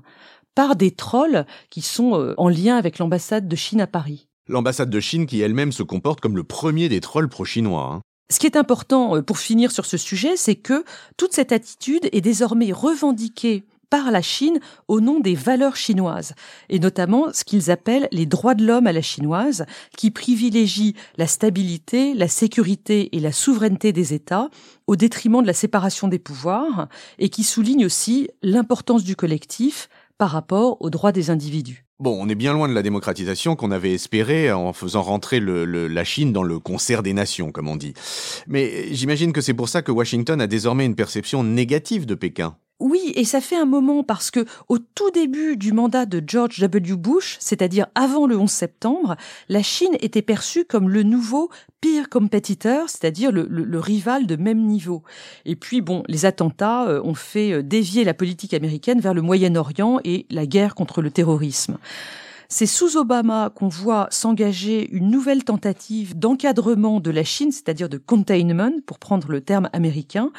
par 0.54 0.76
des 0.76 0.92
trolls 0.92 1.46
qui 1.68 1.82
sont 1.82 2.14
euh, 2.14 2.34
en 2.38 2.48
lien 2.48 2.76
avec 2.76 2.98
l'ambassade 2.98 3.48
de 3.48 3.56
Chine 3.56 3.80
à 3.80 3.88
Paris. 3.88 4.28
L'ambassade 4.46 4.90
de 4.90 5.00
Chine 5.00 5.26
qui 5.26 5.40
elle-même 5.40 5.72
se 5.72 5.82
comporte 5.82 6.20
comme 6.20 6.36
le 6.36 6.44
premier 6.44 6.88
des 6.88 7.00
trolls 7.00 7.28
pro-chinois. 7.28 7.90
Hein. 7.92 8.00
Ce 8.30 8.38
qui 8.38 8.46
est 8.46 8.56
important 8.56 9.20
pour 9.22 9.38
finir 9.38 9.72
sur 9.72 9.84
ce 9.84 9.96
sujet, 9.96 10.36
c'est 10.36 10.54
que 10.54 10.84
toute 11.16 11.32
cette 11.32 11.50
attitude 11.50 12.08
est 12.12 12.20
désormais 12.20 12.72
revendiquée 12.72 13.64
par 13.94 14.10
la 14.10 14.22
Chine 14.22 14.58
au 14.88 15.00
nom 15.00 15.20
des 15.20 15.36
valeurs 15.36 15.76
chinoises, 15.76 16.34
et 16.68 16.80
notamment 16.80 17.32
ce 17.32 17.44
qu'ils 17.44 17.70
appellent 17.70 18.08
les 18.10 18.26
droits 18.26 18.56
de 18.56 18.66
l'homme 18.66 18.88
à 18.88 18.92
la 18.92 19.02
chinoise, 19.02 19.66
qui 19.96 20.10
privilégient 20.10 20.96
la 21.16 21.28
stabilité, 21.28 22.12
la 22.12 22.26
sécurité 22.26 23.14
et 23.14 23.20
la 23.20 23.30
souveraineté 23.30 23.92
des 23.92 24.12
États 24.12 24.50
au 24.88 24.96
détriment 24.96 25.42
de 25.42 25.46
la 25.46 25.52
séparation 25.52 26.08
des 26.08 26.18
pouvoirs, 26.18 26.88
et 27.20 27.28
qui 27.28 27.44
soulignent 27.44 27.86
aussi 27.86 28.28
l'importance 28.42 29.04
du 29.04 29.14
collectif 29.14 29.88
par 30.18 30.30
rapport 30.30 30.76
aux 30.80 30.90
droits 30.90 31.12
des 31.12 31.30
individus. 31.30 31.84
Bon, 32.00 32.18
on 32.20 32.28
est 32.28 32.34
bien 32.34 32.52
loin 32.52 32.68
de 32.68 32.74
la 32.74 32.82
démocratisation 32.82 33.54
qu'on 33.54 33.70
avait 33.70 33.94
espéré 33.94 34.50
en 34.50 34.72
faisant 34.72 35.02
rentrer 35.02 35.38
la 35.38 36.04
Chine 36.04 36.32
dans 36.32 36.42
le 36.42 36.58
concert 36.58 37.04
des 37.04 37.12
nations, 37.12 37.52
comme 37.52 37.68
on 37.68 37.76
dit. 37.76 37.94
Mais 38.48 38.92
j'imagine 38.92 39.32
que 39.32 39.40
c'est 39.40 39.54
pour 39.54 39.68
ça 39.68 39.82
que 39.82 39.92
Washington 39.92 40.40
a 40.40 40.48
désormais 40.48 40.84
une 40.84 40.96
perception 40.96 41.44
négative 41.44 42.06
de 42.06 42.16
Pékin. 42.16 42.56
Oui, 42.80 43.12
et 43.14 43.24
ça 43.24 43.40
fait 43.40 43.56
un 43.56 43.66
moment 43.66 44.02
parce 44.02 44.32
que 44.32 44.44
au 44.68 44.78
tout 44.78 45.10
début 45.12 45.56
du 45.56 45.72
mandat 45.72 46.06
de 46.06 46.20
George 46.26 46.58
W. 46.58 46.96
Bush, 46.96 47.36
c'est-à-dire 47.38 47.86
avant 47.94 48.26
le 48.26 48.36
11 48.36 48.50
septembre, 48.50 49.16
la 49.48 49.62
Chine 49.62 49.96
était 50.00 50.22
perçue 50.22 50.64
comme 50.64 50.88
le 50.88 51.04
nouveau 51.04 51.50
peer 51.80 52.08
competitor, 52.10 52.88
c'est-à-dire 52.88 53.30
le, 53.30 53.78
rival 53.78 54.26
de 54.26 54.34
même 54.34 54.66
niveau. 54.66 55.04
Et 55.44 55.54
puis 55.54 55.82
bon, 55.82 56.02
les 56.08 56.24
attentats 56.24 56.88
euh, 56.88 57.00
ont 57.04 57.14
fait 57.14 57.52
euh, 57.52 57.62
dévier 57.62 58.02
la 58.02 58.14
politique 58.14 58.54
américaine 58.54 59.00
vers 59.00 59.14
le 59.14 59.22
Moyen-Orient 59.22 60.00
et 60.02 60.26
la 60.30 60.46
guerre 60.46 60.74
contre 60.74 61.00
le 61.00 61.12
terrorisme. 61.12 61.78
C'est 62.48 62.66
sous 62.66 62.96
Obama 62.96 63.50
qu'on 63.54 63.68
voit 63.68 64.08
s'engager 64.10 64.88
une 64.90 65.10
nouvelle 65.10 65.44
tentative 65.44 66.18
d'encadrement 66.18 67.00
de 67.00 67.10
la 67.10 67.24
Chine, 67.24 67.52
c'est-à-dire 67.52 67.88
de 67.88 67.98
containment, 67.98 68.80
pour 68.86 68.98
prendre 68.98 69.28
le 69.30 69.40
terme 69.40 69.68
américain, 69.72 70.30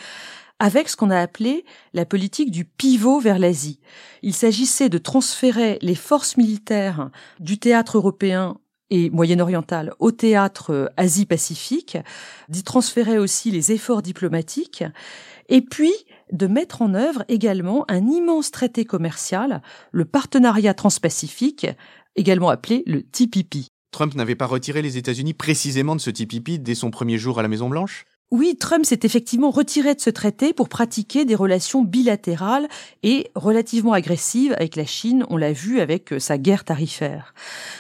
avec 0.60 0.90
ce 0.90 0.96
qu'on 0.96 1.10
a 1.10 1.20
appelé 1.20 1.66
la 1.94 2.06
politique 2.06 2.52
du 2.52 2.66
pivot 2.66 3.20
vers 3.20 3.40
l'Asie. 3.40 3.80
Il 4.22 4.34
s'agissait 4.34 4.90
de 4.90 4.98
transférer 4.98 5.78
les 5.82 5.96
forces 5.96 6.38
militaires 6.38 7.10
du 7.40 7.58
théâtre 7.58 7.98
européen 7.98 8.58
et 8.90 9.10
moyen-oriental 9.10 9.94
au 10.00 10.12
théâtre 10.12 10.72
euh, 10.72 10.88
Asie-Pacifique, 10.98 11.98
d'y 12.50 12.64
transférer 12.64 13.18
aussi 13.18 13.50
les 13.52 13.72
efforts 13.72 14.02
diplomatiques, 14.02 14.84
et 15.50 15.62
puis 15.62 15.94
de 16.32 16.48
mettre 16.48 16.82
en 16.82 16.94
œuvre 16.94 17.24
également 17.28 17.86
un 17.88 18.08
immense 18.08 18.52
traité 18.52 18.86
commercial, 18.86 19.62
le 19.92 20.06
partenariat 20.06 20.74
transpacifique, 20.74 21.68
également 22.16 22.50
appelé 22.50 22.84
le 22.86 23.02
TPP. 23.02 23.68
Trump 23.92 24.14
n'avait 24.16 24.36
pas 24.36 24.46
retiré 24.46 24.82
les 24.82 24.98
États-Unis 24.98 25.34
précisément 25.34 25.96
de 25.96 26.02
ce 26.02 26.10
TPP 26.10 26.62
dès 26.62 26.76
son 26.76 26.92
premier 26.92 27.18
jour 27.18 27.40
à 27.40 27.42
la 27.42 27.48
Maison-Blanche? 27.48 28.06
Oui, 28.32 28.58
Trump 28.60 28.86
s'est 28.86 29.02
effectivement 29.04 29.52
retiré 29.52 29.94
de 29.94 30.02
ce 30.02 30.10
traité 30.10 30.52
pour 30.52 30.68
pratiquer 30.68 31.26
des 31.26 31.36
relations 31.36 31.84
bilatérales 31.84 32.68
et 33.04 33.30
relativement 33.36 33.94
agressives 33.94 34.54
avec 34.58 34.76
la 34.76 34.86
Chine, 34.86 35.26
on 35.30 35.38
l'a 35.38 35.54
vu 35.54 35.80
avec 35.80 36.12
euh, 36.12 36.20
sa 36.20 36.40
guerre 36.40 36.64
tarifaire. 36.64 37.36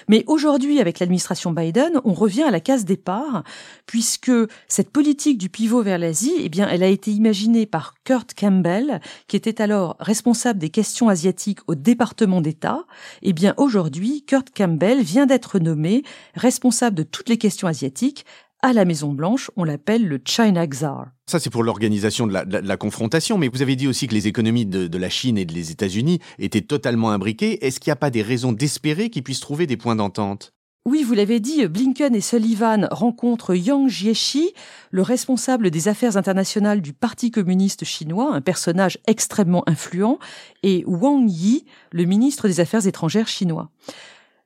Mais 0.07 0.23
aujourd'hui, 0.27 0.79
avec 0.79 0.99
l'administration 0.99 1.51
Biden, 1.51 1.99
on 2.03 2.13
revient 2.13 2.43
à 2.43 2.51
la 2.51 2.59
case 2.59 2.85
départ, 2.85 3.43
puisque 3.87 4.31
cette 4.67 4.91
politique 4.91 5.39
du 5.39 5.49
pivot 5.49 5.81
vers 5.81 5.97
l'Asie, 5.97 6.35
eh 6.37 6.49
bien, 6.49 6.69
elle 6.69 6.83
a 6.83 6.87
été 6.87 7.09
imaginée 7.09 7.65
par 7.65 7.95
Kurt 8.03 8.35
Campbell, 8.35 9.01
qui 9.27 9.35
était 9.35 9.63
alors 9.63 9.95
responsable 9.99 10.59
des 10.59 10.69
questions 10.69 11.09
asiatiques 11.09 11.59
au 11.65 11.73
département 11.73 12.39
d'État. 12.39 12.85
Eh 13.23 13.33
bien, 13.33 13.55
aujourd'hui, 13.57 14.23
Kurt 14.23 14.55
Campbell 14.55 15.01
vient 15.01 15.25
d'être 15.25 15.57
nommé 15.57 16.03
responsable 16.35 16.95
de 16.95 17.03
toutes 17.03 17.29
les 17.29 17.39
questions 17.39 17.67
asiatiques 17.67 18.25
à 18.65 18.73
la 18.73 18.83
Maison 18.83 19.13
Blanche, 19.13 19.51
on 19.57 19.63
l'appelle 19.63 20.07
le 20.07 20.19
China 20.25 20.65
Czar. 20.65 21.09
Ça, 21.27 21.39
c'est 21.39 21.51
pour 21.51 21.63
l'organisation 21.63 22.25
de, 22.25 22.33
la, 22.33 22.77
confrontation, 22.77 23.37
mais 23.37 23.47
vous 23.47 23.61
avez 23.61 23.75
dit 23.75 23.87
aussi 23.87 24.07
que 24.07 24.15
les 24.15 24.25
économies 24.25 24.65
de, 24.65 24.97
la 24.97 25.09
Chine 25.09 25.37
et 25.37 25.45
des 25.45 25.69
États-Unis 25.69 26.19
étaient 26.39 26.61
totalement 26.61 27.11
imbriquées. 27.11 27.63
Est-ce 27.63 27.79
qu'il 27.79 27.91
n'y 27.91 27.93
a 27.93 27.97
pas 27.97 28.09
des 28.09 28.23
raisons 28.23 28.53
d'espérer 28.53 29.11
qu'ils 29.11 29.21
puissent 29.21 29.39
trouver 29.39 29.67
des 29.67 29.77
points 29.77 29.95
d'entente? 29.95 30.51
Oui, 30.87 31.03
vous 31.03 31.13
l'avez 31.13 31.39
dit, 31.39 31.67
Blinken 31.67 32.15
et 32.15 32.21
Sullivan 32.21 32.87
rencontrent 32.89 33.53
Yang 33.53 33.87
Jiechi, 33.87 34.53
le 34.89 35.03
responsable 35.03 35.69
des 35.69 35.87
affaires 35.87 36.17
internationales 36.17 36.81
du 36.81 36.93
Parti 36.93 37.29
communiste 37.29 37.85
chinois, 37.85 38.33
un 38.33 38.41
personnage 38.41 38.97
extrêmement 39.05 39.63
influent, 39.67 40.17
et 40.63 40.83
Wang 40.87 41.29
Yi, 41.29 41.65
le 41.91 42.05
ministre 42.05 42.47
des 42.47 42.59
Affaires 42.59 42.87
étrangères 42.87 43.27
chinois. 43.27 43.69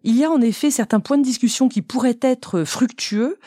Il 0.03 0.17
y 0.17 0.25
a 0.25 0.29
en 0.29 0.41
effet 0.41 0.71
certains 0.71 0.99
points 0.99 1.17
de 1.17 1.23
discussion 1.23 1.69
qui 1.69 1.81
pourraient 1.81 2.19
être 2.21 2.65
fructueux, 2.65 3.37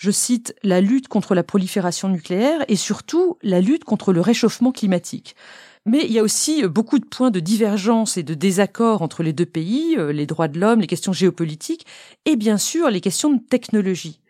je 0.00 0.10
cite, 0.10 0.54
la 0.62 0.80
lutte 0.80 1.08
contre 1.08 1.34
la 1.34 1.42
prolifération 1.42 2.08
nucléaire 2.08 2.64
et 2.68 2.76
surtout 2.76 3.36
la 3.42 3.60
lutte 3.60 3.84
contre 3.84 4.14
le 4.14 4.22
réchauffement 4.22 4.72
climatique. 4.72 5.36
Mais 5.84 6.06
il 6.06 6.10
y 6.10 6.18
a 6.18 6.22
aussi 6.22 6.64
euh, 6.64 6.68
beaucoup 6.68 6.98
de 6.98 7.04
points 7.04 7.30
de 7.30 7.38
divergence 7.38 8.16
et 8.16 8.22
de 8.22 8.32
désaccord 8.32 9.02
entre 9.02 9.22
les 9.22 9.34
deux 9.34 9.44
pays, 9.44 9.96
euh, 9.98 10.10
les 10.10 10.24
droits 10.24 10.48
de 10.48 10.58
l'homme, 10.58 10.80
les 10.80 10.86
questions 10.86 11.12
géopolitiques 11.12 11.84
et 12.24 12.36
bien 12.36 12.56
sûr 12.56 12.88
les 12.88 13.02
questions 13.02 13.30
de 13.30 13.40
technologie. 13.40 14.20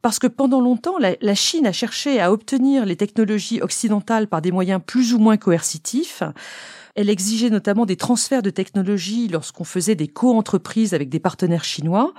Parce 0.00 0.20
que 0.20 0.28
pendant 0.28 0.60
longtemps, 0.60 0.96
la, 0.98 1.34
Chine 1.34 1.66
a 1.66 1.72
cherché 1.72 2.20
à 2.20 2.30
obtenir 2.30 2.86
les 2.86 2.94
technologies 2.94 3.60
occidentales 3.60 4.28
par 4.28 4.42
des 4.42 4.52
moyens 4.52 4.80
plus 4.86 5.12
ou 5.12 5.18
moins 5.18 5.38
coercitifs. 5.38 6.22
Elle 6.94 7.10
exigeait 7.10 7.50
notamment 7.50 7.84
des 7.84 7.96
transferts 7.96 8.42
de 8.42 8.50
technologies 8.50 9.26
lorsqu'on 9.26 9.64
faisait 9.64 9.96
des 9.96 10.06
co-entreprises 10.06 10.94
avec 10.94 11.08
des 11.08 11.18
partenaires 11.18 11.64
chinois. 11.64 12.14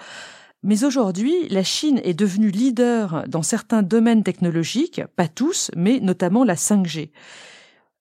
Mais 0.64 0.84
aujourd'hui, 0.84 1.48
la 1.50 1.64
Chine 1.64 2.02
est 2.04 2.14
devenue 2.14 2.50
leader 2.50 3.26
dans 3.28 3.44
certains 3.44 3.84
domaines 3.84 4.24
technologiques, 4.24 5.02
pas 5.16 5.28
tous, 5.28 5.72
mais 5.76 6.00
notamment 6.00 6.44
la 6.44 6.56
5G. 6.56 7.12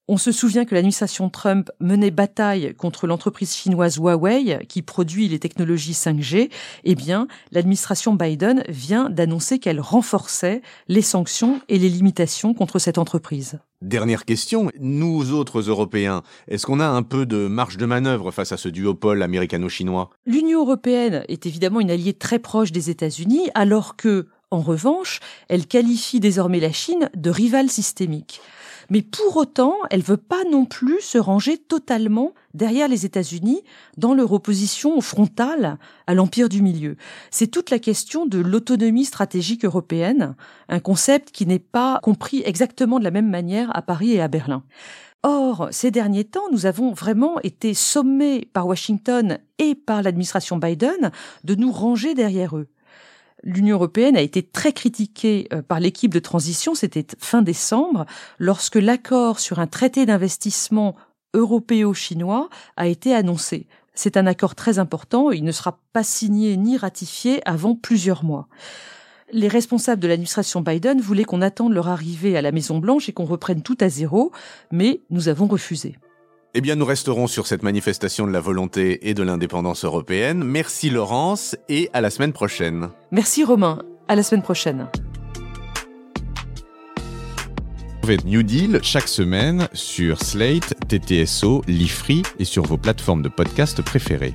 On 0.08 0.18
se 0.18 0.30
souvient 0.30 0.64
que 0.64 0.72
l'administration 0.72 1.28
Trump 1.30 1.68
menait 1.80 2.12
bataille 2.12 2.74
contre 2.76 3.08
l'entreprise 3.08 3.56
chinoise 3.56 3.96
Huawei 3.96 4.64
qui 4.68 4.82
produit 4.82 5.26
les 5.26 5.40
technologies 5.40 5.94
5G. 5.94 6.48
Eh 6.84 6.94
bien, 6.94 7.26
l'administration 7.50 8.14
Biden 8.14 8.62
vient 8.68 9.10
d'annoncer 9.10 9.58
qu'elle 9.58 9.80
renforçait 9.80 10.62
les 10.86 11.02
sanctions 11.02 11.60
et 11.68 11.80
les 11.80 11.88
limitations 11.88 12.54
contre 12.54 12.78
cette 12.78 12.98
entreprise. 12.98 13.58
Dernière 13.82 14.24
question, 14.24 14.70
nous 14.78 15.32
autres 15.32 15.62
Européens, 15.62 16.22
est-ce 16.46 16.66
qu'on 16.66 16.78
a 16.78 16.86
un 16.86 17.02
peu 17.02 17.26
de 17.26 17.48
marge 17.48 17.76
de 17.76 17.86
manœuvre 17.86 18.30
face 18.30 18.52
à 18.52 18.56
ce 18.56 18.68
duopole 18.68 19.24
américano-chinois? 19.24 20.10
L'Union 20.24 20.60
européenne 20.60 21.24
est 21.26 21.46
évidemment 21.46 21.80
une 21.80 21.90
alliée 21.90 22.14
très 22.14 22.38
proche 22.38 22.70
des 22.70 22.90
États-Unis, 22.90 23.50
alors 23.54 23.96
que, 23.96 24.28
en 24.52 24.60
revanche, 24.60 25.18
elle 25.48 25.66
qualifie 25.66 26.20
désormais 26.20 26.60
la 26.60 26.70
Chine 26.70 27.10
de 27.16 27.30
rivale 27.30 27.70
systémique. 27.70 28.40
Mais 28.90 29.02
pour 29.02 29.36
autant, 29.36 29.74
elle 29.90 30.02
veut 30.02 30.16
pas 30.16 30.44
non 30.50 30.64
plus 30.64 31.00
se 31.00 31.18
ranger 31.18 31.58
totalement 31.58 32.32
derrière 32.54 32.88
les 32.88 33.04
États-Unis 33.04 33.62
dans 33.96 34.14
leur 34.14 34.32
opposition 34.32 35.00
frontale 35.00 35.78
à 36.06 36.14
l'empire 36.14 36.48
du 36.48 36.62
milieu. 36.62 36.96
C'est 37.30 37.48
toute 37.48 37.70
la 37.70 37.78
question 37.78 38.26
de 38.26 38.38
l'autonomie 38.38 39.04
stratégique 39.04 39.64
européenne, 39.64 40.36
un 40.68 40.80
concept 40.80 41.30
qui 41.30 41.46
n'est 41.46 41.58
pas 41.58 42.00
compris 42.02 42.42
exactement 42.44 42.98
de 42.98 43.04
la 43.04 43.10
même 43.10 43.30
manière 43.30 43.76
à 43.76 43.82
Paris 43.82 44.12
et 44.12 44.20
à 44.20 44.28
Berlin. 44.28 44.62
Or, 45.22 45.68
ces 45.72 45.90
derniers 45.90 46.24
temps, 46.24 46.48
nous 46.52 46.66
avons 46.66 46.92
vraiment 46.92 47.40
été 47.40 47.74
sommés 47.74 48.48
par 48.52 48.66
Washington 48.68 49.38
et 49.58 49.74
par 49.74 50.02
l'administration 50.02 50.58
Biden 50.58 51.10
de 51.42 51.54
nous 51.56 51.72
ranger 51.72 52.14
derrière 52.14 52.56
eux 52.56 52.68
l'Union 53.46 53.76
européenne 53.76 54.16
a 54.16 54.20
été 54.20 54.42
très 54.42 54.72
critiquée 54.72 55.48
euh, 55.52 55.62
par 55.62 55.80
l'équipe 55.80 56.12
de 56.12 56.18
transition, 56.18 56.74
c'était 56.74 57.06
fin 57.18 57.42
décembre, 57.42 58.04
lorsque 58.38 58.74
l'accord 58.74 59.38
sur 59.38 59.60
un 59.60 59.68
traité 59.68 60.04
d'investissement 60.04 60.96
européo-chinois 61.32 62.50
a 62.76 62.88
été 62.88 63.14
annoncé. 63.14 63.68
C'est 63.94 64.16
un 64.16 64.26
accord 64.26 64.54
très 64.54 64.78
important, 64.78 65.30
il 65.30 65.44
ne 65.44 65.52
sera 65.52 65.78
pas 65.92 66.02
signé 66.02 66.56
ni 66.56 66.76
ratifié 66.76 67.40
avant 67.48 67.74
plusieurs 67.74 68.24
mois. 68.24 68.48
Les 69.32 69.48
responsables 69.48 70.02
de 70.02 70.08
l'administration 70.08 70.60
Biden 70.60 71.00
voulaient 71.00 71.24
qu'on 71.24 71.42
attende 71.42 71.72
leur 71.72 71.88
arrivée 71.88 72.36
à 72.36 72.42
la 72.42 72.52
Maison 72.52 72.78
Blanche 72.78 73.08
et 73.08 73.12
qu'on 73.12 73.24
reprenne 73.24 73.62
tout 73.62 73.78
à 73.80 73.88
zéro, 73.88 74.32
mais 74.70 75.00
nous 75.10 75.28
avons 75.28 75.46
refusé. 75.46 75.96
Eh 76.58 76.62
bien, 76.62 76.74
nous 76.74 76.86
resterons 76.86 77.26
sur 77.26 77.46
cette 77.46 77.62
manifestation 77.62 78.26
de 78.26 78.32
la 78.32 78.40
volonté 78.40 79.10
et 79.10 79.12
de 79.12 79.22
l'indépendance 79.22 79.84
européenne. 79.84 80.42
Merci 80.42 80.88
Laurence 80.88 81.54
et 81.68 81.90
à 81.92 82.00
la 82.00 82.08
semaine 82.08 82.32
prochaine. 82.32 82.88
Merci 83.10 83.44
Romain, 83.44 83.82
à 84.08 84.16
la 84.16 84.22
semaine 84.22 84.40
prochaine. 84.40 84.88
Retrouvez 87.96 88.16
New 88.24 88.42
Deal 88.42 88.80
chaque 88.82 89.08
semaine 89.08 89.68
sur 89.74 90.22
Slate, 90.22 90.72
TTSO, 90.88 91.60
Lifree 91.68 92.22
et 92.38 92.46
sur 92.46 92.62
vos 92.62 92.78
plateformes 92.78 93.20
de 93.20 93.28
podcast 93.28 93.82
préférées. 93.82 94.32